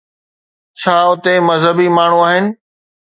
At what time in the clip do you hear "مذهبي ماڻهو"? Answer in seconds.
1.49-2.19